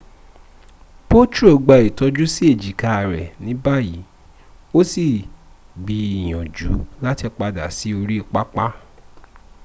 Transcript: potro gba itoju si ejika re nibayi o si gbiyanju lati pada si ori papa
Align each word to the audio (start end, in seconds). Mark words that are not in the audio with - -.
potro 1.09 1.49
gba 1.65 1.77
itoju 1.89 2.25
si 2.33 2.41
ejika 2.51 2.91
re 3.09 3.23
nibayi 3.45 3.99
o 4.77 4.81
si 4.91 5.05
gbiyanju 5.83 6.73
lati 7.03 7.27
pada 7.39 7.63
si 7.77 7.87
ori 8.01 8.17
papa 8.33 8.67